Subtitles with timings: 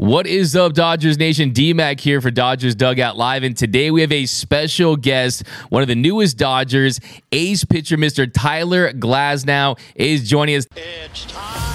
[0.00, 1.52] What is up, Dodgers Nation?
[1.52, 3.42] DMAC here for Dodgers Dugout Live.
[3.42, 7.00] And today we have a special guest, one of the newest Dodgers,
[7.32, 8.26] ace pitcher, Mr.
[8.32, 10.66] Tyler Glasnow, is joining us.
[10.74, 11.69] It's time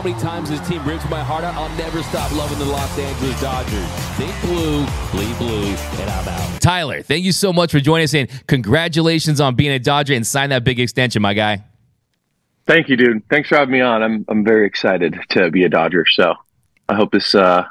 [0.00, 1.54] how many times this team rips my heart out.
[1.56, 3.86] I'll never stop loving the Los Angeles Dodgers.
[4.16, 6.62] Think blue, bleed blue, and I'm out.
[6.62, 10.26] Tyler, thank you so much for joining us and congratulations on being a Dodger and
[10.26, 11.64] signing that big extension, my guy.
[12.66, 13.28] Thank you, dude.
[13.28, 14.02] Thanks for having me on.
[14.02, 16.06] I'm I'm very excited to be a Dodger.
[16.06, 16.32] So
[16.88, 17.66] I hope this uh,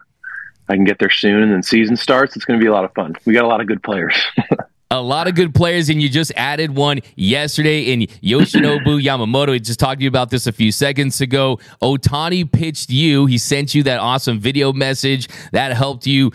[0.68, 2.36] I can get there soon and then season starts.
[2.36, 3.16] It's going to be a lot of fun.
[3.26, 4.14] We got a lot of good players.
[4.92, 9.52] A lot of good players, and you just added one yesterday in Yoshinobu Yamamoto.
[9.52, 11.60] We just talked to you about this a few seconds ago.
[11.80, 13.28] Ohtani pitched you.
[13.28, 16.32] He sent you that awesome video message that helped you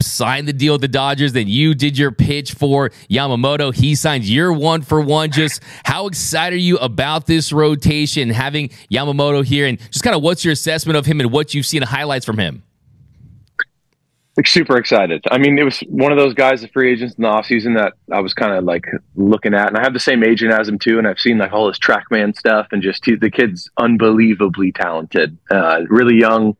[0.00, 1.34] sign the deal with the Dodgers.
[1.34, 3.74] Then you did your pitch for Yamamoto.
[3.74, 5.30] He signed your one for one.
[5.30, 10.22] Just how excited are you about this rotation, having Yamamoto here, and just kind of
[10.22, 12.62] what's your assessment of him and what you've seen highlights from him?
[14.38, 15.24] Like super excited.
[15.32, 17.94] I mean, it was one of those guys, the free agents in the offseason that
[18.14, 18.84] I was kind of like
[19.16, 21.52] looking at, and I have the same agent as him too, and I've seen like
[21.52, 26.56] all his TrackMan stuff, and just he, the kid's unbelievably talented, uh, really young,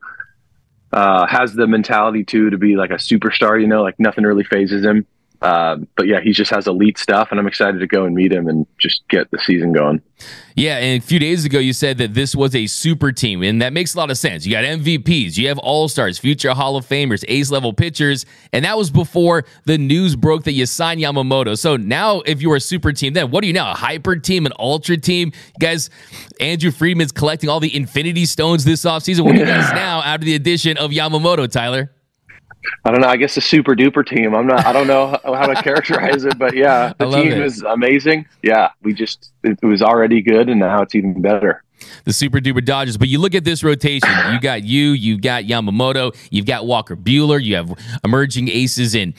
[0.91, 3.59] uh, has the mentality too to be like a superstar.
[3.61, 5.07] You know, like nothing really phases him.
[5.41, 8.31] Uh, but yeah, he just has elite stuff, and I'm excited to go and meet
[8.31, 10.01] him and just get the season going.
[10.55, 13.61] Yeah, and a few days ago you said that this was a super team, and
[13.61, 14.45] that makes a lot of sense.
[14.45, 18.65] You got MVPs, you have All Stars, future Hall of Famers, ace level pitchers, and
[18.65, 21.57] that was before the news broke that you signed Yamamoto.
[21.57, 23.71] So now, if you were a super team, then what are you now?
[23.71, 25.31] A hyper team, an ultra team?
[25.59, 25.89] You guys,
[26.41, 29.21] Andrew Friedman's collecting all the Infinity Stones this offseason.
[29.21, 31.91] What are you guys now after the addition of Yamamoto, Tyler?
[32.83, 33.07] I don't know.
[33.07, 34.35] I guess a super duper team.
[34.35, 34.65] I'm not.
[34.65, 37.39] I don't know how, to characterize it, but yeah, the team it.
[37.39, 38.25] is amazing.
[38.43, 41.63] Yeah, we just it was already good, and now it's even better.
[42.03, 42.97] the super duper Dodgers.
[42.97, 44.09] But you look at this rotation.
[44.31, 49.13] You got you, you've got Yamamoto, you've got Walker Buehler, you have emerging aces in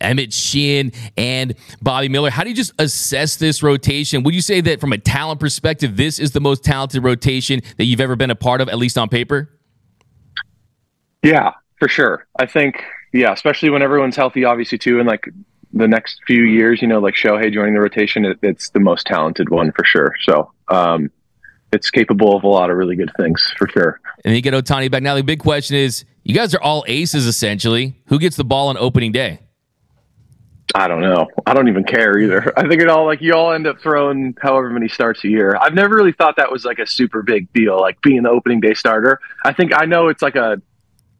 [0.00, 2.30] Emmett Sheehan and Bobby Miller.
[2.30, 4.22] How do you just assess this rotation?
[4.22, 7.84] Would you say that from a talent perspective, this is the most talented rotation that
[7.84, 9.50] you've ever been a part of, at least on paper?
[11.22, 12.26] Yeah, for sure.
[12.38, 12.82] I think
[13.12, 15.28] yeah, especially when everyone's healthy, obviously too, and like
[15.72, 19.06] the next few years, you know, like Shohei joining the rotation, it, it's the most
[19.06, 20.14] talented one for sure.
[20.22, 21.10] So um,
[21.72, 24.00] it's capable of a lot of really good things for sure.
[24.24, 25.02] And then you get Ohtani back.
[25.02, 27.94] Now the big question is, you guys are all aces essentially.
[28.06, 29.40] Who gets the ball on opening day?
[30.74, 31.28] I don't know.
[31.46, 32.52] I don't even care either.
[32.58, 35.56] I think it all like you all end up throwing however many starts a year.
[35.60, 38.60] I've never really thought that was like a super big deal, like being the opening
[38.60, 39.20] day starter.
[39.44, 40.60] I think I know it's like a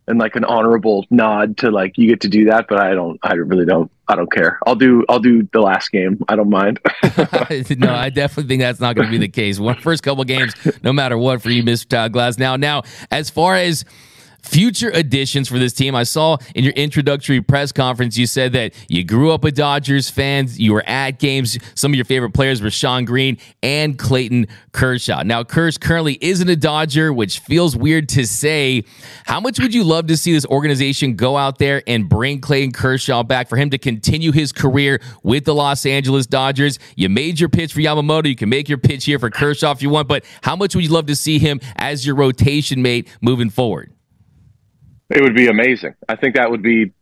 [0.09, 3.19] and like an honorable nod to like you get to do that, but I don't.
[3.23, 3.91] I really don't.
[4.09, 4.59] I don't care.
[4.67, 5.05] I'll do.
[5.09, 6.23] I'll do the last game.
[6.29, 6.79] I don't mind.
[7.79, 9.59] no, I definitely think that's not going to be the case.
[9.59, 12.11] One first couple games, no matter what, for you, Mr.
[12.11, 12.39] Glass.
[12.39, 13.85] Now, now, as far as
[14.47, 18.75] future additions for this team, I saw in your introductory press conference you said that
[18.89, 20.49] you grew up a Dodgers fan.
[20.51, 21.59] You were at games.
[21.75, 25.23] Some of your favorite players were Shawn Green and Clayton Kershaw.
[25.23, 28.85] Now, Kersh currently isn't a Dodger, which feels weird to say.
[29.25, 32.73] How much would you love to see this organization go out there and bring Clayton
[32.73, 36.79] Kershaw back for him to continue his career with the Los Angeles Dodgers?
[36.95, 38.29] You made your pitch for Yamamoto.
[38.29, 40.85] You can make your pitch here for Kershaw if you want, but how much would
[40.85, 43.96] you love to see him as your rotation mate moving forward?
[45.11, 45.95] It would be amazing.
[46.09, 46.93] I think that would be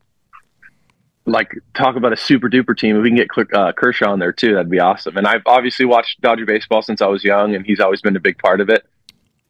[1.26, 2.96] like talk about a super duper team.
[2.96, 5.16] If we can get uh, Kershaw on there too, that'd be awesome.
[5.16, 8.20] And I've obviously watched Dodger baseball since I was young, and he's always been a
[8.20, 8.84] big part of it.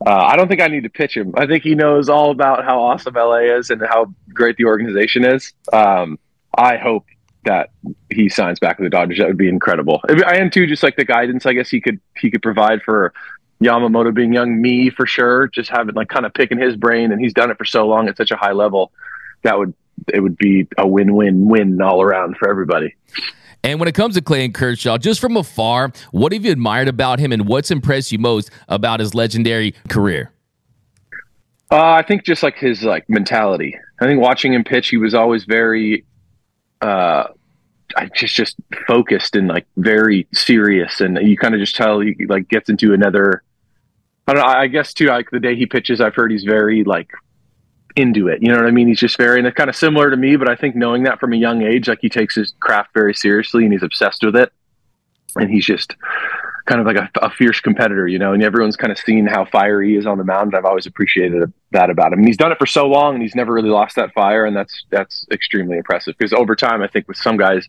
[0.07, 1.33] Uh, I don't think I need to pitch him.
[1.37, 5.25] I think he knows all about how awesome LA is and how great the organization
[5.25, 5.53] is.
[5.73, 6.19] Um,
[6.57, 7.07] I hope
[7.45, 7.71] that
[8.11, 9.19] he signs back with the Dodgers.
[9.19, 10.01] That would be incredible.
[10.27, 11.47] I am too, just like the guidance.
[11.47, 13.13] I guess he could he could provide for
[13.63, 15.49] Yamamoto being young, me for sure.
[15.49, 18.09] Just having like kind of picking his brain, and he's done it for so long
[18.09, 18.93] at such a high level.
[19.43, 19.75] That would
[20.13, 22.95] it would be a win win win all around for everybody.
[23.63, 27.19] And when it comes to Clayton Kershaw, just from afar, what have you admired about
[27.19, 30.31] him and what's impressed you most about his legendary career?
[31.71, 33.75] Uh, I think just like his like mentality.
[34.01, 36.05] I think watching him pitch, he was always very,
[36.83, 37.29] uh,
[37.97, 38.57] I just just
[38.87, 42.93] focused and like very serious, and you kind of just tell he like gets into
[42.93, 43.43] another.
[44.27, 44.49] I don't know.
[44.49, 47.11] I guess too, like the day he pitches, I've heard he's very like
[47.97, 48.43] into it.
[48.43, 48.89] You know what I mean?
[48.89, 51.21] He's just very, and it's kind of similar to me, but I think knowing that
[51.21, 54.37] from a young age, like he takes his craft very seriously and he's obsessed with
[54.37, 54.53] it.
[55.37, 55.95] And he's just,
[56.67, 59.45] kind of like a, a, fierce competitor, you know, and everyone's kind of seen how
[59.45, 60.55] fiery he is on the mound.
[60.57, 62.21] I've always appreciated that about him.
[62.21, 64.47] And he's done it for so long and he's never really lost that fire.
[64.47, 67.69] And that's, that's extremely impressive because over time, I think with some guys,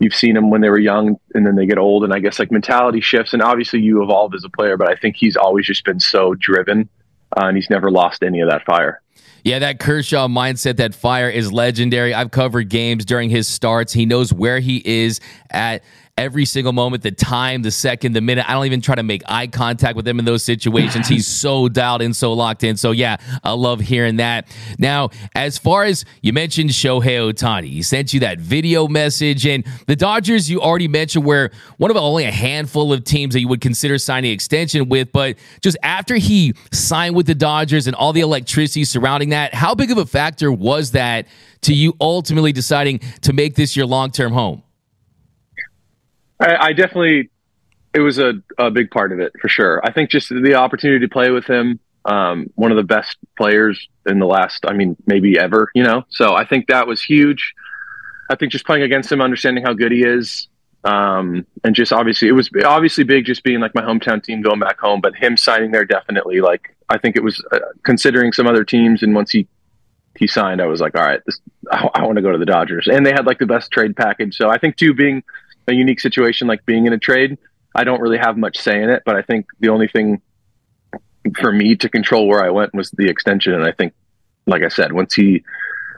[0.00, 2.04] you've seen them when they were young and then they get old.
[2.04, 4.96] And I guess like mentality shifts and obviously you evolve as a player, but I
[4.96, 6.88] think he's always just been so driven
[7.36, 9.00] uh, and he's never lost any of that fire.
[9.44, 12.12] Yeah, that Kershaw mindset, that fire is legendary.
[12.12, 13.92] I've covered games during his starts.
[13.92, 15.82] He knows where he is at
[16.20, 18.48] every single moment, the time, the second, the minute.
[18.48, 21.08] I don't even try to make eye contact with him in those situations.
[21.08, 22.76] He's so dialed in, so locked in.
[22.76, 24.46] So, yeah, I love hearing that.
[24.78, 29.46] Now, as far as you mentioned Shohei Ohtani, he sent you that video message.
[29.46, 33.40] And the Dodgers, you already mentioned, were one of only a handful of teams that
[33.40, 35.12] you would consider signing extension with.
[35.12, 39.74] But just after he signed with the Dodgers and all the electricity surrounding that, how
[39.74, 41.26] big of a factor was that
[41.62, 44.62] to you ultimately deciding to make this your long term home?
[46.40, 47.30] I, I definitely,
[47.94, 49.80] it was a, a big part of it for sure.
[49.84, 53.88] I think just the opportunity to play with him, um, one of the best players
[54.06, 56.04] in the last, I mean, maybe ever, you know?
[56.08, 57.54] So I think that was huge.
[58.30, 60.48] I think just playing against him, understanding how good he is,
[60.84, 64.60] um, and just obviously it was obviously big just being like my hometown team going
[64.60, 68.46] back home, but him signing there definitely like I think it was uh, considering some
[68.46, 69.46] other teams, and once he
[70.16, 71.38] he signed, I was like, all right, this
[71.70, 73.94] I, I want to go to the Dodgers, and they had like the best trade
[73.94, 74.36] package.
[74.36, 75.22] So I think too being
[75.68, 77.38] a unique situation like being in a trade.
[77.74, 80.20] I don't really have much say in it, but I think the only thing
[81.38, 83.54] for me to control where I went was the extension.
[83.54, 83.92] And I think,
[84.46, 85.44] like I said, once he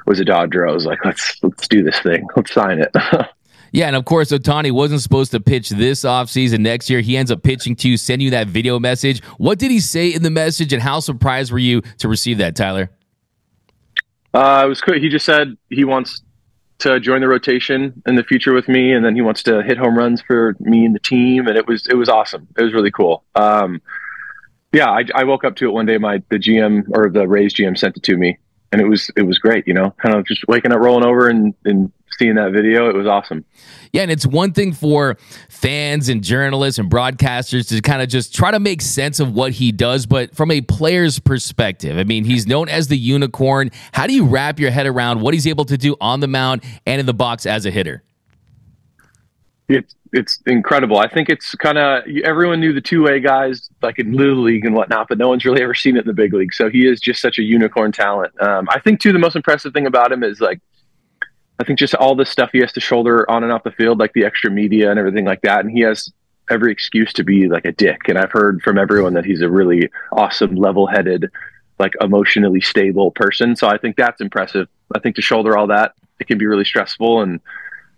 [0.06, 2.26] was a Dodger, I was like, let's let's do this thing.
[2.36, 2.94] Let's sign it.
[3.74, 6.60] Yeah, and of course, Ohtani wasn't supposed to pitch this offseason.
[6.60, 9.24] Next year, he ends up pitching to you, send you that video message.
[9.38, 12.54] What did he say in the message, and how surprised were you to receive that,
[12.54, 12.90] Tyler?
[14.34, 14.98] Uh, it was cool.
[14.98, 16.22] He just said he wants
[16.82, 19.78] to join the rotation in the future with me, and then he wants to hit
[19.78, 21.46] home runs for me and the team.
[21.46, 22.48] And it was it was awesome.
[22.56, 23.24] It was really cool.
[23.34, 23.80] Um,
[24.72, 25.98] yeah, I, I, woke up to it one day.
[25.98, 28.38] My the GM or the Rays GM sent it to me,
[28.72, 29.66] and it was it was great.
[29.66, 32.88] You know, kind of just waking up, rolling over, and and seeing that video.
[32.88, 33.44] It was awesome.
[33.92, 35.16] Yeah, and it's one thing for
[35.48, 39.52] fans and journalists and broadcasters to kind of just try to make sense of what
[39.52, 43.70] he does, but from a player's perspective, I mean, he's known as the unicorn.
[43.92, 46.62] How do you wrap your head around what he's able to do on the mound
[46.86, 48.02] and in the box as a hitter?
[49.68, 50.98] It's it's incredible.
[50.98, 54.64] I think it's kind of everyone knew the two way guys like in little league
[54.64, 56.52] and whatnot, but no one's really ever seen it in the big league.
[56.52, 58.38] So he is just such a unicorn talent.
[58.40, 60.60] Um, I think too the most impressive thing about him is like
[61.58, 63.98] I think just all the stuff he has to shoulder on and off the field,
[63.98, 65.60] like the extra media and everything like that.
[65.60, 66.12] And he has
[66.50, 68.08] every excuse to be like a dick.
[68.08, 71.30] And I've heard from everyone that he's a really awesome, level headed,
[71.78, 73.54] like emotionally stable person.
[73.56, 74.68] So I think that's impressive.
[74.94, 77.22] I think to shoulder all that, it can be really stressful.
[77.22, 77.40] And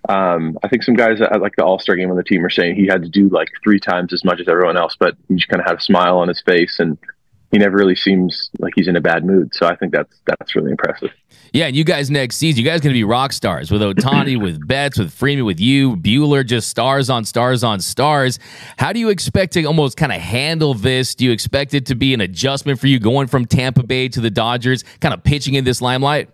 [0.09, 2.51] um, I think some guys at like the All Star game on the team are
[2.51, 5.37] saying he had to do like three times as much as everyone else, but he
[5.37, 6.99] just kind of had a smile on his face and
[7.55, 9.55] he never really seems like he's in a bad mood.
[9.55, 11.11] So I think that's that's really impressive.
[11.53, 14.37] Yeah, and you guys next season, you guys going to be rock stars with Ohtani,
[14.43, 18.41] with Betts, with Freeman, with you, Buehler, just stars on stars on stars.
[18.77, 21.15] How do you expect to almost kind of handle this?
[21.15, 24.21] Do you expect it to be an adjustment for you going from Tampa Bay to
[24.21, 26.31] the Dodgers, kind of pitching in this limelight?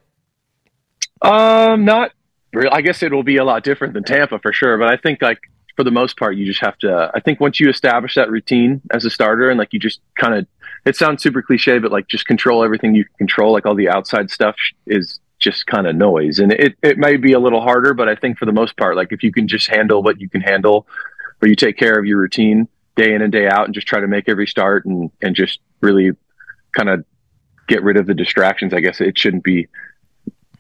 [1.20, 2.12] Um, not
[2.54, 2.70] really.
[2.70, 5.20] I guess it will be a lot different than Tampa for sure, but I think
[5.20, 7.10] like for the most part, you just have to.
[7.14, 10.34] I think once you establish that routine as a starter, and like you just kind
[10.34, 10.46] of
[10.84, 13.54] it sounds super cliche, but like just control everything you control.
[13.54, 17.32] Like all the outside stuff is just kind of noise, and it it may be
[17.32, 19.70] a little harder, but I think for the most part, like if you can just
[19.70, 20.86] handle what you can handle,
[21.40, 24.00] or you take care of your routine day in and day out, and just try
[24.00, 26.10] to make every start and and just really
[26.72, 27.06] kind of
[27.68, 28.74] get rid of the distractions.
[28.74, 29.66] I guess it shouldn't be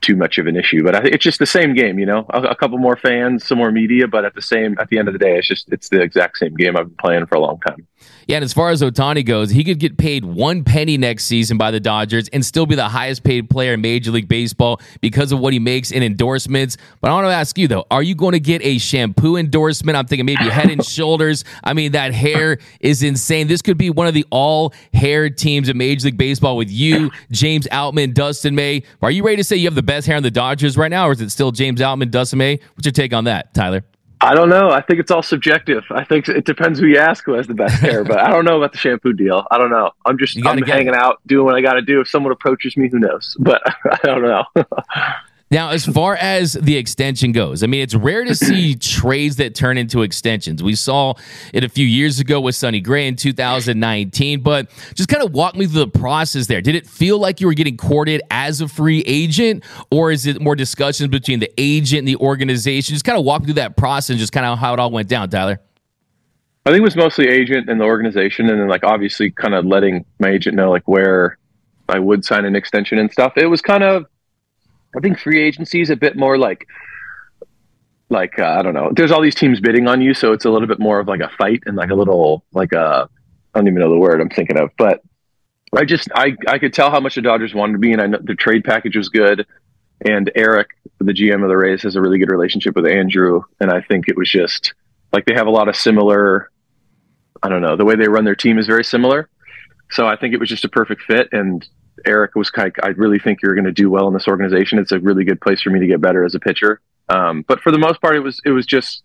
[0.00, 0.82] too much of an issue.
[0.82, 2.26] But I, it's just the same game, you know.
[2.30, 5.08] A, a, couple more fans, some more media, but at the same at the end
[5.08, 7.40] of the day, it's just it's the exact same game I've been playing for a
[7.40, 7.86] long time.
[8.26, 11.58] Yeah, and as far as Ohtani goes, he could get paid one penny next season
[11.58, 15.32] by the Dodgers and still be the highest paid player in Major League Baseball because
[15.32, 16.76] of what he makes in endorsements.
[17.00, 19.96] But I want to ask you though, are you going to get a shampoo endorsement?
[19.96, 21.44] I'm thinking maybe Head and Shoulders.
[21.64, 23.48] I mean, that hair is insane.
[23.48, 27.10] This could be one of the all hair teams in Major League Baseball with you,
[27.32, 28.84] James Outman, Dustin May.
[29.02, 31.08] Are you ready to say you have the best hair on the Dodgers right now,
[31.08, 32.60] or is it still James Outman, Dustin May?
[32.74, 33.84] What's your take on that, Tyler?
[34.20, 34.70] I don't know.
[34.70, 35.82] I think it's all subjective.
[35.90, 38.44] I think it depends who you ask who has the best hair, but I don't
[38.44, 39.46] know about the shampoo deal.
[39.50, 39.90] I don't know.
[40.06, 40.94] I'm just I'm hanging it.
[40.94, 42.00] out, doing what I got to do.
[42.00, 43.36] If someone approaches me, who knows?
[43.40, 44.44] But I don't know.
[45.52, 49.56] Now, as far as the extension goes, I mean, it's rare to see trades that
[49.56, 50.62] turn into extensions.
[50.62, 51.14] We saw
[51.52, 55.56] it a few years ago with Sonny Gray in 2019, but just kind of walk
[55.56, 56.60] me through the process there.
[56.60, 60.40] Did it feel like you were getting courted as a free agent, or is it
[60.40, 62.94] more discussions between the agent and the organization?
[62.94, 64.92] Just kind of walk me through that process, and just kind of how it all
[64.92, 65.58] went down, Tyler.
[66.64, 69.64] I think it was mostly agent and the organization, and then like obviously kind of
[69.64, 71.38] letting my agent know like where
[71.88, 73.32] I would sign an extension and stuff.
[73.36, 74.06] It was kind of,
[74.96, 76.66] I think free agency is a bit more like,
[78.08, 78.90] like uh, I don't know.
[78.94, 81.20] There's all these teams bidding on you, so it's a little bit more of like
[81.20, 83.08] a fight and like a little like a
[83.54, 85.02] I don't even know the word I'm thinking of, but
[85.76, 88.06] I just I I could tell how much the Dodgers wanted to be, and I
[88.06, 89.46] know the trade package was good.
[90.02, 93.70] And Eric, the GM of the Rays, has a really good relationship with Andrew, and
[93.70, 94.72] I think it was just
[95.12, 96.50] like they have a lot of similar.
[97.42, 99.28] I don't know the way they run their team is very similar,
[99.90, 101.28] so I think it was just a perfect fit.
[101.32, 101.66] And
[102.06, 102.50] Eric was.
[102.56, 104.78] Of, I really think you're going to do well in this organization.
[104.78, 106.80] It's a really good place for me to get better as a pitcher.
[107.08, 109.02] Um, but for the most part, it was it was just.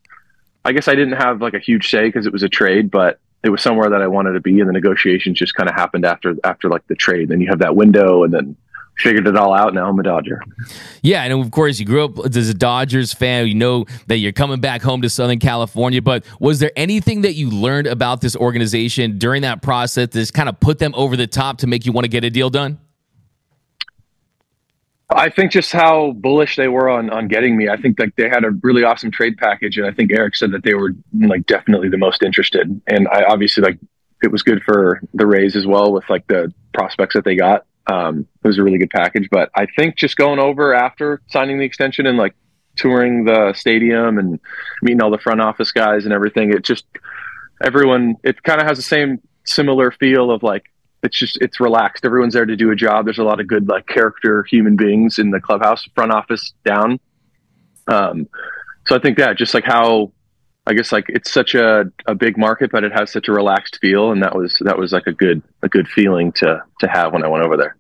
[0.68, 3.20] I guess I didn't have like a huge say because it was a trade, but
[3.44, 6.06] it was somewhere that I wanted to be, and the negotiations just kind of happened
[6.06, 7.30] after after like the trade.
[7.30, 8.58] Then you have that window, and then
[8.98, 9.74] figured it all out.
[9.74, 10.42] Now I'm a Dodger.
[11.02, 13.48] Yeah, and of course you grew up as a Dodgers fan.
[13.48, 16.02] You know that you're coming back home to Southern California.
[16.02, 20.50] But was there anything that you learned about this organization during that process that kind
[20.50, 22.80] of put them over the top to make you want to get a deal done?
[25.10, 27.70] I think just how bullish they were on on getting me.
[27.70, 30.52] I think like they had a really awesome trade package, and I think Eric said
[30.52, 32.82] that they were like definitely the most interested.
[32.88, 33.78] And I obviously like
[34.24, 37.66] it was good for the Rays as well with like the prospects that they got.
[37.88, 39.30] Um, it was a really good package.
[39.30, 42.36] But I think just going over after signing the extension and like
[42.76, 44.40] touring the stadium and
[44.82, 46.86] meeting all the front office guys and everything, it just
[47.64, 50.66] everyone it kind of has the same similar feel of like
[51.06, 52.04] it's just it's relaxed.
[52.04, 53.06] Everyone's there to do a job.
[53.06, 57.00] There's a lot of good like character human beings in the clubhouse, front office, down.
[57.88, 58.28] Um,
[58.88, 60.12] so I think that just like how
[60.68, 63.78] I guess like it's such a, a big market, but it has such a relaxed
[63.82, 67.14] feel, and that was that was like a good a good feeling to to have
[67.14, 67.78] when I went over there.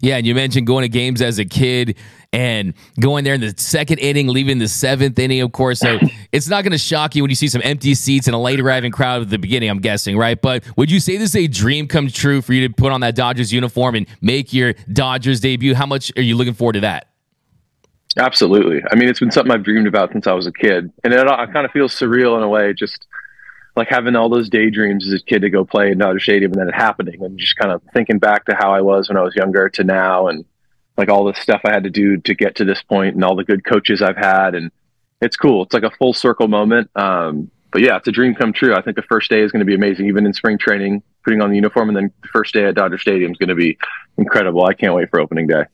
[0.00, 1.96] Yeah, and you mentioned going to games as a kid
[2.32, 5.80] and going there in the second inning, leaving the seventh inning, of course.
[5.80, 5.98] So
[6.32, 8.60] it's not going to shock you when you see some empty seats and a late
[8.60, 10.40] arriving crowd at the beginning, I'm guessing, right?
[10.40, 13.00] But would you say this is a dream come true for you to put on
[13.00, 15.74] that Dodgers uniform and make your Dodgers debut?
[15.74, 17.08] How much are you looking forward to that?
[18.18, 18.82] Absolutely.
[18.90, 21.20] I mean, it's been something I've dreamed about since I was a kid, and it,
[21.20, 23.06] it kind of feels surreal in a way, just
[23.76, 26.60] like having all those daydreams as a kid to go play in Dodger Stadium and
[26.60, 29.22] then it happening, and just kind of thinking back to how I was when I
[29.22, 30.44] was younger to now, and
[30.96, 33.36] like all the stuff I had to do to get to this point, and all
[33.36, 34.72] the good coaches I've had, and
[35.20, 35.62] it's cool.
[35.64, 36.90] It's like a full circle moment.
[36.96, 38.74] Um, but yeah, it's a dream come true.
[38.74, 41.42] I think the first day is going to be amazing, even in spring training, putting
[41.42, 43.76] on the uniform, and then the first day at Dodger Stadium is going to be
[44.16, 44.64] incredible.
[44.64, 45.64] I can't wait for opening day.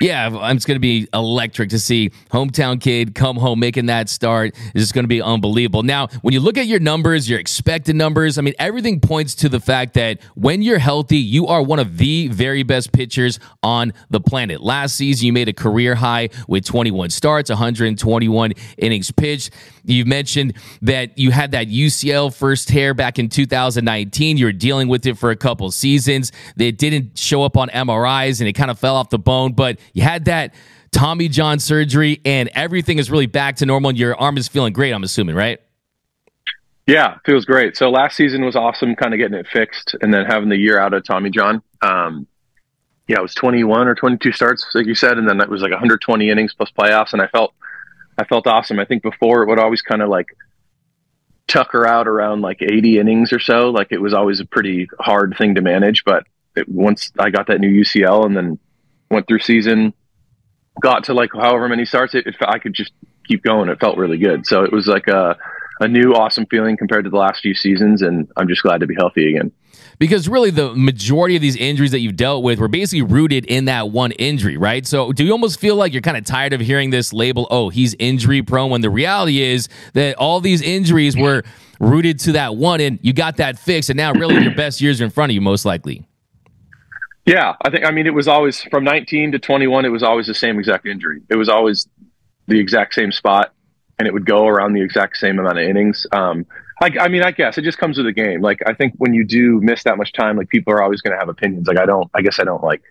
[0.00, 4.08] Yeah, I'm it's going to be electric to see hometown kid come home making that
[4.08, 4.54] start.
[4.56, 5.82] It's just going to be unbelievable.
[5.82, 9.48] Now, when you look at your numbers, your expected numbers, I mean, everything points to
[9.48, 13.92] the fact that when you're healthy, you are one of the very best pitchers on
[14.10, 14.60] the planet.
[14.62, 19.50] Last season, you made a career high with 21 starts, 121 innings pitched.
[19.84, 24.36] You mentioned that you had that UCL first tear back in 2019.
[24.36, 26.32] You were dealing with it for a couple seasons.
[26.56, 29.78] It didn't show up on MRIs and it kind of fell off the bone, but
[29.92, 30.54] you had that
[30.90, 34.72] Tommy John surgery and everything is really back to normal and your arm is feeling
[34.72, 35.60] great, I'm assuming, right?
[36.86, 37.76] Yeah, feels great.
[37.76, 40.78] So last season was awesome, kind of getting it fixed, and then having the year
[40.78, 41.62] out of Tommy John.
[41.80, 42.26] Um,
[43.08, 45.70] yeah, it was 21 or 22 starts, like you said, and then it was like
[45.70, 47.54] 120 innings plus playoffs, and I felt,
[48.18, 48.78] I felt awesome.
[48.78, 50.28] I think before it would always kind of like
[51.46, 53.70] tucker out around like 80 innings or so.
[53.70, 56.24] Like it was always a pretty hard thing to manage, but
[56.56, 58.58] it, once I got that new UCL and then
[59.10, 59.92] went through season,
[60.80, 62.92] got to like however many starts, it, it I could just
[63.26, 63.68] keep going.
[63.68, 64.46] It felt really good.
[64.46, 65.36] So it was like a
[65.80, 68.86] a new awesome feeling compared to the last few seasons, and I'm just glad to
[68.86, 69.50] be healthy again.
[69.98, 73.66] Because really, the majority of these injuries that you've dealt with were basically rooted in
[73.66, 74.86] that one injury, right?
[74.86, 77.68] So, do you almost feel like you're kind of tired of hearing this label, oh,
[77.68, 81.42] he's injury prone, when the reality is that all these injuries were
[81.80, 85.00] rooted to that one, and you got that fixed, and now really your best years
[85.00, 86.06] are in front of you, most likely.
[87.26, 90.26] Yeah, I think, I mean, it was always from 19 to 21, it was always
[90.26, 91.22] the same exact injury.
[91.30, 91.88] It was always
[92.46, 93.54] the exact same spot
[93.98, 96.06] and it would go around the exact same amount of innings.
[96.12, 96.46] Um,
[96.80, 98.40] I, I mean, I guess it just comes with the game.
[98.40, 101.12] Like, I think when you do miss that much time, like people are always going
[101.12, 101.68] to have opinions.
[101.68, 102.82] Like, I don't, I guess I don't like,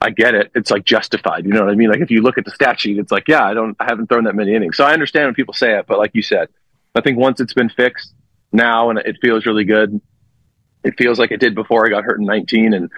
[0.00, 0.52] I get it.
[0.54, 1.44] It's like justified.
[1.44, 1.90] You know what I mean?
[1.90, 4.08] Like, if you look at the stat sheet, it's like, yeah, I don't, I haven't
[4.08, 4.76] thrown that many innings.
[4.76, 6.48] So I understand when people say it, but like you said,
[6.94, 8.14] I think once it's been fixed
[8.52, 10.00] now and it feels really good,
[10.84, 12.90] it feels like it did before I got hurt in 19 and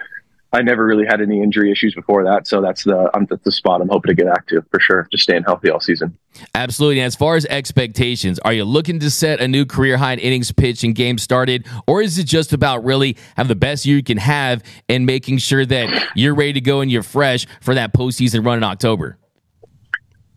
[0.53, 3.51] I never really had any injury issues before that, so that's the um, that's the
[3.51, 5.07] spot I'm hoping to get back to for sure.
[5.11, 6.17] Just staying healthy all season.
[6.55, 6.99] Absolutely.
[6.99, 10.19] And as far as expectations, are you looking to set a new career high in
[10.19, 13.97] innings pitched and game started, or is it just about really have the best year
[13.97, 17.75] you can have and making sure that you're ready to go and you're fresh for
[17.75, 19.17] that postseason run in October?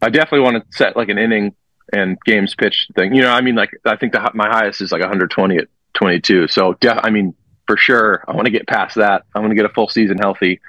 [0.02, 1.54] I definitely want to set like an inning
[1.92, 3.14] and games pitched thing.
[3.14, 6.48] You know, I mean, like I think the, my highest is like 120 at 22.
[6.48, 7.34] So, yeah, I mean,
[7.70, 9.22] for sure, I want to get past that.
[9.32, 10.60] I want to get a full season healthy.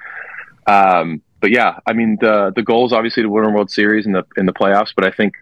[0.68, 4.06] Um, but yeah, I mean, the the goal is obviously to win a World Series
[4.06, 4.92] in the in the playoffs.
[4.94, 5.34] But I think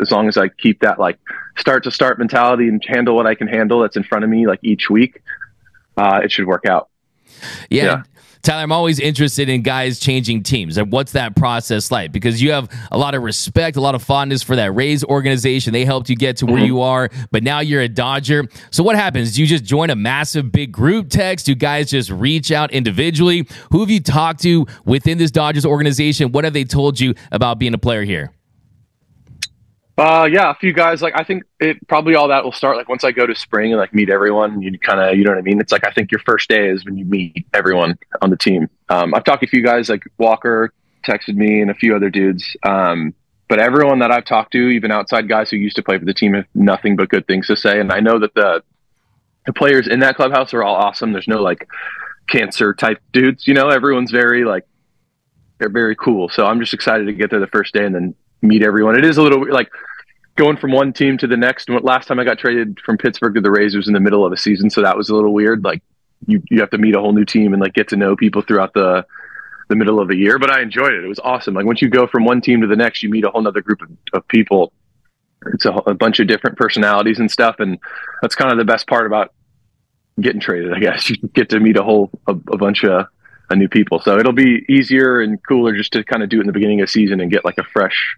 [0.00, 1.20] as long as I keep that like
[1.56, 4.48] start to start mentality and handle what I can handle that's in front of me
[4.48, 5.22] like each week,
[5.96, 6.88] uh, it should work out.
[7.70, 7.84] Yeah.
[7.84, 8.02] Yeah.
[8.44, 10.76] Tyler, I'm always interested in guys changing teams.
[10.76, 12.12] And what's that process like?
[12.12, 15.72] Because you have a lot of respect, a lot of fondness for that Rays organization.
[15.72, 16.66] They helped you get to where mm-hmm.
[16.66, 18.46] you are, but now you're a Dodger.
[18.70, 19.34] So what happens?
[19.34, 21.46] Do you just join a massive big group text?
[21.46, 23.48] Do guys just reach out individually?
[23.72, 26.30] Who have you talked to within this Dodgers organization?
[26.30, 28.30] What have they told you about being a player here?
[29.96, 31.02] Uh, yeah, a few guys.
[31.02, 33.72] Like I think it probably all that will start like once I go to spring
[33.72, 34.60] and like meet everyone.
[34.60, 35.60] You kind of, you know what I mean.
[35.60, 38.68] It's like I think your first day is when you meet everyone on the team.
[38.88, 40.72] Um, I've talked to a few guys like Walker
[41.06, 42.56] texted me and a few other dudes.
[42.64, 43.14] Um,
[43.48, 46.14] but everyone that I've talked to, even outside guys who used to play for the
[46.14, 47.78] team, have nothing but good things to say.
[47.78, 48.62] And I know that the
[49.46, 51.12] the players in that clubhouse are all awesome.
[51.12, 51.68] There's no like
[52.26, 53.46] cancer type dudes.
[53.46, 54.64] You know, everyone's very like
[55.58, 56.28] they're very cool.
[56.30, 58.96] So I'm just excited to get there the first day and then meet everyone.
[58.96, 59.70] It is a little like
[60.36, 61.68] going from one team to the next.
[61.68, 64.32] Last time I got traded from Pittsburgh to the Rays was in the middle of
[64.32, 65.64] a season, so that was a little weird.
[65.64, 65.82] Like
[66.26, 68.42] you, you have to meet a whole new team and like get to know people
[68.42, 69.06] throughout the
[69.70, 70.38] the middle of the year.
[70.38, 71.04] But I enjoyed it.
[71.04, 71.54] It was awesome.
[71.54, 73.62] Like once you go from one team to the next, you meet a whole other
[73.62, 74.72] group of, of people.
[75.52, 77.78] It's a, a bunch of different personalities and stuff, and
[78.22, 79.32] that's kind of the best part about
[80.20, 80.72] getting traded.
[80.72, 83.06] I guess you get to meet a whole a, a bunch of
[83.54, 84.00] new people.
[84.00, 86.80] So it'll be easier and cooler just to kind of do it in the beginning
[86.80, 88.16] of season and get like a fresh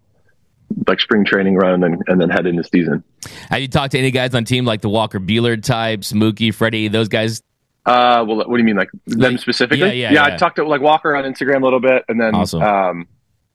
[0.86, 3.02] like spring training run and then and then head into season.
[3.50, 6.88] Have you talked to any guys on team like the Walker Buehler types, Mookie, Freddie,
[6.88, 7.42] those guys?
[7.86, 10.00] Uh, well, what do you mean, like them Like- specifically?
[10.00, 10.36] yeah, yeah, I yeah.
[10.36, 12.62] talked to like Walker on Instagram a little bit, and then Awesome.
[12.62, 13.08] um,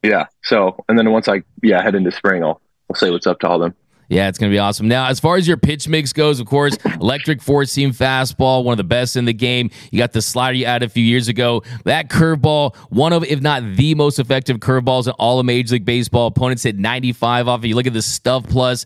[0.03, 0.27] yeah.
[0.43, 3.47] So and then once I yeah head into spring, I'll I'll say what's up to
[3.47, 3.75] all them.
[4.12, 4.89] Yeah, it's going to be awesome.
[4.89, 8.74] Now, as far as your pitch mix goes, of course, electric four seam fastball, one
[8.74, 9.72] of the best in the game.
[9.89, 11.63] You got the slider you had a few years ago.
[11.86, 15.86] That curveball, one of, if not the most effective curveballs in all of Major League
[15.86, 16.27] Baseball.
[16.27, 17.69] Opponents hit 95 off it.
[17.69, 18.84] You look at the stuff plus,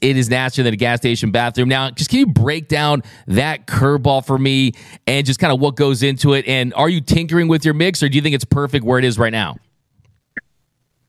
[0.00, 1.68] it is nastier than a gas station bathroom.
[1.68, 5.74] Now, just can you break down that curveball for me and just kind of what
[5.74, 6.46] goes into it?
[6.46, 9.04] And are you tinkering with your mix or do you think it's perfect where it
[9.04, 9.56] is right now?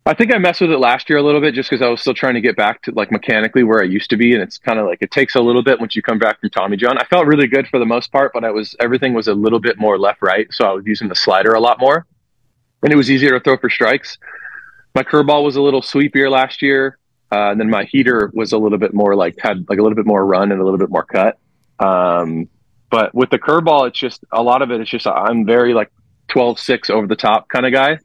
[0.04, 2.02] I think I messed with it last year a little bit just because I was
[2.02, 4.58] still trying to get back to like mechanically where I used to be, and it's
[4.58, 6.98] kind of like it takes a little bit once you come back from Tommy John.
[6.98, 9.60] I felt really good for the most part, but I was everything was a little
[9.60, 12.08] bit more left right, so I was using the slider a lot more,
[12.82, 14.18] and it was easier to throw for strikes.
[14.96, 16.98] My curveball was a little sweepier last year,
[17.32, 19.96] uh, and then my heater was a little bit more like had like a little
[19.96, 21.38] bit more run and a little bit more cut.
[21.80, 22.50] Um,
[22.90, 24.82] but with the curveball, it's just a lot of it.
[24.82, 25.92] It's just I'm very like
[26.30, 28.00] 12-6 over the top kind of guy.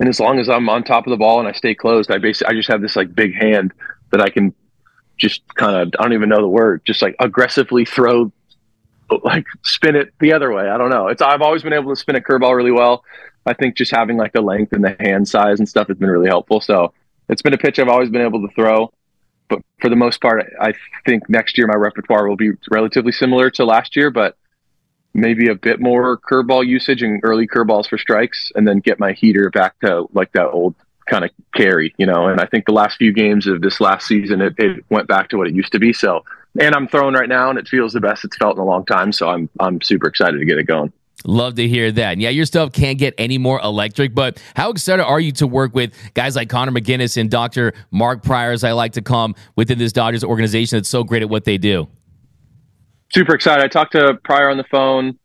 [0.00, 2.18] And as long as I'm on top of the ball and I stay closed, I
[2.18, 3.72] basically I just have this like big hand
[4.10, 4.54] that I can
[5.18, 8.32] just kind of I don't even know the word, just like aggressively throw,
[9.22, 10.68] like spin it the other way.
[10.68, 11.08] I don't know.
[11.08, 13.04] It's I've always been able to spin a curveball really well.
[13.44, 16.08] I think just having like the length and the hand size and stuff has been
[16.08, 16.62] really helpful.
[16.62, 16.94] So
[17.28, 18.92] it's been a pitch I've always been able to throw.
[19.48, 20.72] But for the most part, I
[21.04, 24.36] think next year my repertoire will be relatively similar to last year, but
[25.14, 29.12] maybe a bit more curveball usage and early curveballs for strikes, and then get my
[29.12, 30.74] heater back to like that old
[31.06, 32.28] kind of carry, you know.
[32.28, 35.28] And I think the last few games of this last season, it, it went back
[35.30, 35.92] to what it used to be.
[35.92, 36.24] So,
[36.60, 38.84] and I'm throwing right now, and it feels the best it's felt in a long
[38.86, 39.12] time.
[39.12, 40.92] So I'm I'm super excited to get it going.
[41.26, 42.18] Love to hear that.
[42.18, 45.74] Yeah, your stuff can't get any more electric, but how excited are you to work
[45.74, 47.74] with guys like Connor McGuiness and Dr.
[47.90, 51.20] Mark Prior, as I like to call him, within this Dodgers organization that's so great
[51.20, 51.88] at what they do?
[53.12, 53.64] Super excited.
[53.64, 55.18] I talked to Prior on the phone.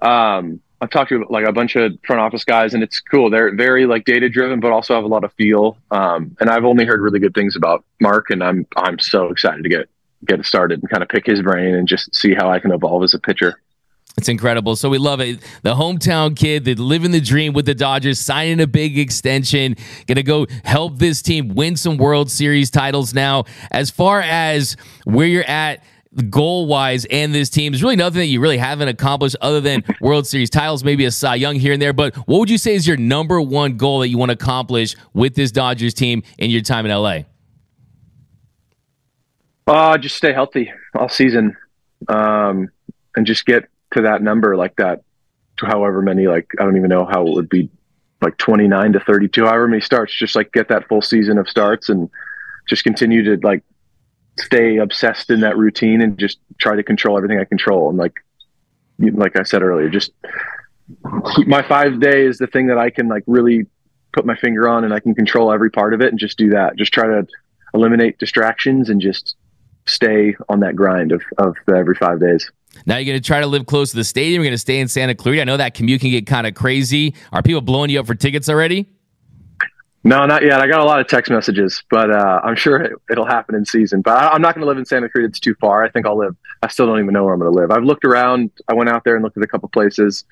[0.00, 3.30] Um, I've talked to like a bunch of front office guys, and it's cool.
[3.30, 5.78] They're very like data driven, but also have a lot of feel.
[5.90, 9.62] Um, and I've only heard really good things about Mark, and I'm I'm so excited
[9.62, 9.88] to get
[10.26, 13.02] get started and kind of pick his brain and just see how I can evolve
[13.04, 13.60] as a pitcher.
[14.18, 14.76] It's incredible.
[14.76, 15.40] So we love it.
[15.62, 20.22] The hometown kid that living the dream with the Dodgers, signing a big extension, gonna
[20.22, 23.44] go help this team win some World Series titles now.
[23.70, 25.82] As far as where you're at
[26.16, 29.84] goal wise and this team, there's really nothing that you really haven't accomplished other than
[30.00, 31.92] World Series titles, maybe a Cy Young here and there.
[31.92, 34.96] But what would you say is your number one goal that you want to accomplish
[35.14, 37.20] with this Dodgers team in your time in LA?
[39.66, 41.56] Uh, just stay healthy all season,
[42.08, 42.68] um,
[43.16, 45.02] and just get to that number like that.
[45.58, 47.70] To however many, like I don't even know how it would be,
[48.20, 50.14] like 29 to 32, however many starts.
[50.14, 52.10] Just like get that full season of starts and
[52.68, 53.62] just continue to like
[54.38, 57.88] stay obsessed in that routine and just try to control everything I control.
[57.88, 58.14] And like,
[58.98, 60.12] like I said earlier, just
[61.46, 63.66] my five day is the thing that I can like really
[64.12, 66.50] put my finger on and I can control every part of it and just do
[66.50, 66.76] that.
[66.76, 67.26] Just try to
[67.74, 69.36] eliminate distractions and just
[69.86, 72.50] stay on that grind of of every five days.
[72.84, 74.42] Now you're going to try to live close to the stadium.
[74.42, 75.42] You're going to stay in Santa Clarita.
[75.42, 77.14] I know that commute can get kind of crazy.
[77.32, 78.86] Are people blowing you up for tickets already?
[80.06, 80.60] No, not yet.
[80.60, 83.64] I got a lot of text messages, but uh, I'm sure it, will happen in
[83.64, 84.02] season.
[84.02, 85.26] But I, am not going to live in Santa Cruz.
[85.26, 85.82] It's too far.
[85.82, 86.36] I think I'll live.
[86.62, 87.72] I still don't even know where I'm going to live.
[87.72, 88.52] I've looked around.
[88.68, 90.22] I went out there and looked at a couple places.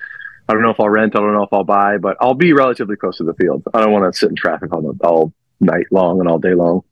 [0.47, 1.17] I don't know if I'll rent.
[1.17, 3.63] I don't know if I'll buy, but I'll be relatively close to the field.
[3.73, 6.83] I don't want to sit in traffic all, all night long and all day long.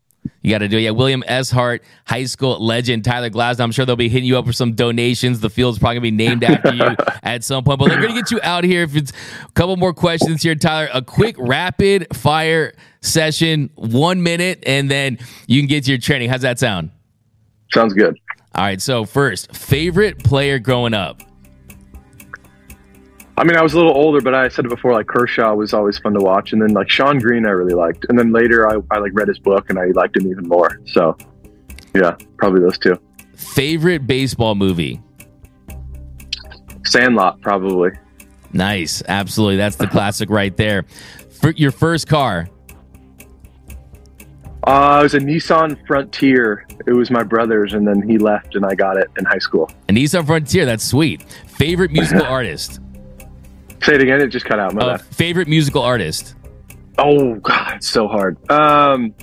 [0.41, 0.81] You got to do it.
[0.81, 1.49] Yeah, William S.
[1.49, 3.61] Hart, high school legend, Tyler Glasnow.
[3.61, 5.39] I'm sure they'll be hitting you up for some donations.
[5.39, 7.79] The field's probably going to be named after you at some point.
[7.79, 8.83] But we're going to get you out here.
[8.83, 9.11] If it's
[9.45, 15.17] a couple more questions here, Tyler, a quick rapid fire session, one minute, and then
[15.47, 16.29] you can get to your training.
[16.29, 16.91] How's that sound?
[17.71, 18.19] Sounds good.
[18.55, 18.81] All right.
[18.81, 21.21] So, first, favorite player growing up?
[23.35, 24.93] I mean, I was a little older, but I said it before.
[24.93, 28.05] Like Kershaw was always fun to watch, and then like Shawn Green, I really liked,
[28.09, 30.79] and then later I, I like read his book and I liked him even more.
[30.85, 31.17] So,
[31.95, 32.95] yeah, probably those two.
[33.35, 35.01] Favorite baseball movie?
[36.85, 37.91] Sandlot, probably.
[38.51, 39.57] Nice, absolutely.
[39.57, 40.83] That's the classic right there.
[41.41, 42.49] For your first car?
[44.65, 46.65] Uh, it was a Nissan Frontier.
[46.85, 49.71] It was my brother's, and then he left, and I got it in high school.
[49.89, 50.65] A Nissan Frontier.
[50.65, 51.23] That's sweet.
[51.47, 52.79] Favorite musical artist?
[53.83, 54.21] Say it again.
[54.21, 54.73] It just cut out.
[54.73, 56.35] My uh, favorite musical artist.
[56.97, 58.37] Oh God, it's so hard.
[58.49, 59.13] Um,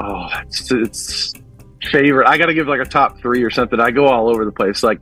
[0.00, 1.34] oh, it's, it's
[1.90, 2.26] favorite.
[2.28, 3.78] I got to give like a top three or something.
[3.80, 4.82] I go all over the place.
[4.82, 5.00] Like,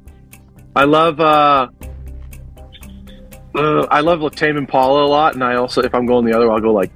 [0.75, 1.21] I love.
[1.21, 1.69] uh
[3.55, 6.53] uh, I love Tame Impala a lot, and I also, if I'm going the other,
[6.53, 6.93] I'll go like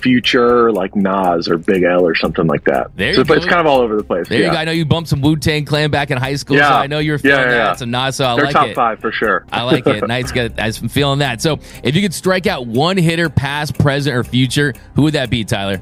[0.00, 2.90] Future, like Nas or Big L or something like that.
[2.96, 3.50] There so you it's go.
[3.50, 4.28] kind of all over the place.
[4.28, 4.46] There yeah.
[4.46, 4.56] you go.
[4.58, 6.68] I know you bumped some Wu Tang Clan back in high school, Yeah.
[6.68, 7.56] so I know you're feeling Yeah, that.
[7.56, 7.72] yeah.
[7.74, 8.74] So Nas, so I They're like top it.
[8.74, 9.44] five for sure.
[9.52, 9.98] I like it.
[10.08, 10.58] Nice, good.
[10.58, 11.42] I'm feeling that.
[11.42, 15.28] So, if you could strike out one hitter, past, present, or future, who would that
[15.28, 15.80] be, Tyler?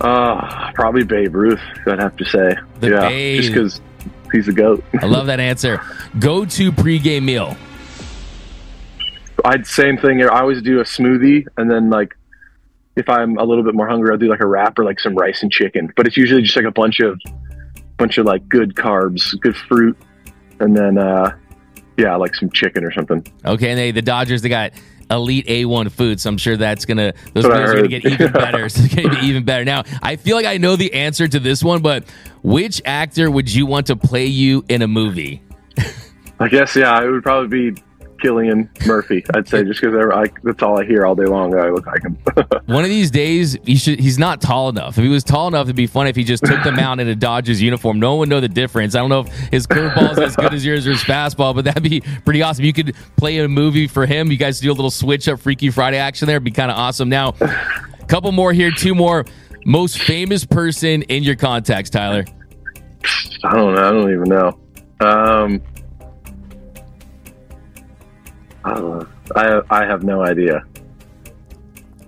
[0.00, 1.60] Uh, probably Babe Ruth.
[1.86, 2.54] I'd have to say.
[2.80, 3.40] The yeah, Babe.
[3.42, 3.80] just because
[4.32, 4.82] he's a goat.
[5.00, 5.80] I love that answer.
[6.18, 7.56] Go to pregame meal.
[9.44, 10.22] I'd same thing.
[10.22, 12.14] I always do a smoothie, and then like
[12.96, 15.14] if I'm a little bit more hungry, I'll do like a wrap or like some
[15.14, 15.92] rice and chicken.
[15.96, 17.20] But it's usually just like a bunch of
[17.98, 19.96] bunch of like good carbs, good fruit,
[20.60, 21.36] and then uh
[21.96, 23.24] yeah, like some chicken or something.
[23.44, 24.72] Okay, and they, the Dodgers, they got
[25.10, 27.88] elite A1 food, so I'm sure that's gonna those That's what I meals are gonna
[27.88, 28.68] get even better.
[28.68, 29.64] so it's gonna be even better.
[29.64, 32.04] Now, I feel like I know the answer to this one, but
[32.42, 35.42] which actor would you want to play you in a movie?
[36.40, 37.82] I guess yeah, it would probably be
[38.24, 39.24] Cillian Murphy.
[39.34, 39.94] I'd say just because
[40.42, 41.54] that's all I hear all day long.
[41.54, 42.16] I look like him.
[42.66, 44.96] One of these days, he should, he's not tall enough.
[44.96, 47.08] If he was tall enough, it'd be fun if he just took them out in
[47.08, 48.00] a Dodgers uniform.
[48.00, 48.94] No one would know the difference.
[48.94, 51.66] I don't know if his curveball is as good as yours or his fastball, but
[51.66, 52.64] that'd be pretty awesome.
[52.64, 54.30] You could play a movie for him.
[54.30, 56.36] You guys do a little switch up Freaky Friday action there.
[56.36, 57.08] It'd be kind of awesome.
[57.08, 59.26] Now, a couple more here, two more.
[59.66, 62.24] Most famous person in your contacts, Tyler.
[63.44, 63.86] I don't know.
[63.86, 64.58] I don't even know.
[65.00, 65.62] Um,
[68.64, 69.04] I.
[69.34, 70.64] I I have no idea.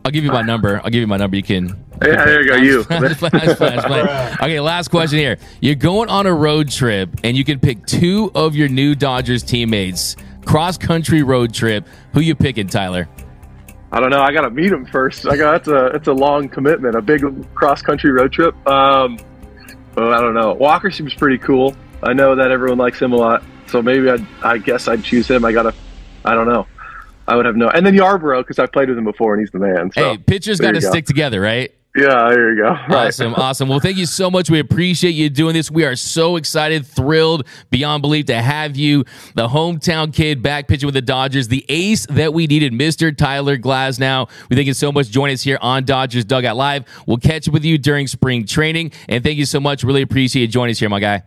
[0.04, 0.80] I'll give you my number.
[0.84, 1.36] I'll give you my number.
[1.36, 1.66] You can.
[2.02, 2.56] Yeah, there you go.
[2.56, 2.82] You.
[2.84, 4.40] That's that's that's.
[4.42, 5.38] Okay, last question here.
[5.60, 9.42] You're going on a road trip, and you can pick two of your new Dodgers
[9.42, 10.16] teammates.
[10.44, 11.88] Cross country road trip.
[12.12, 13.08] Who you picking, Tyler?
[13.90, 14.20] I don't know.
[14.20, 15.26] I got to meet him first.
[15.26, 18.54] I got it's a it's a long commitment, a big cross country road trip.
[18.68, 19.18] Um,
[19.96, 20.52] I don't know.
[20.54, 21.74] Walker seems pretty cool.
[22.02, 25.26] I know that everyone likes him a lot, so maybe I I guess I'd choose
[25.28, 25.44] him.
[25.44, 25.74] I gotta.
[26.26, 26.66] I don't know.
[27.28, 27.68] I would have no.
[27.68, 29.90] And then Yarbrough because I played with him before and he's the man.
[29.92, 30.90] So hey, pitchers got to go.
[30.90, 31.72] stick together, right?
[31.96, 32.68] Yeah, there you go.
[32.88, 33.06] Right.
[33.08, 33.68] Awesome, awesome.
[33.68, 34.50] Well, thank you so much.
[34.50, 35.70] We appreciate you doing this.
[35.70, 40.86] We are so excited, thrilled beyond belief to have you, the hometown kid, back pitching
[40.86, 43.16] with the Dodgers, the ace that we needed, Mr.
[43.16, 44.28] Tyler Glasnow.
[44.50, 45.08] We thank you so much.
[45.08, 46.84] Join us here on Dodgers Dugout Live.
[47.06, 49.82] We'll catch up with you during spring training, and thank you so much.
[49.82, 51.22] Really appreciate you joining us here, my guy.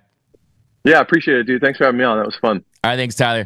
[0.83, 1.61] Yeah, appreciate it, dude.
[1.61, 2.17] Thanks for having me on.
[2.17, 2.63] That was fun.
[2.83, 3.45] All right, thanks, Tyler.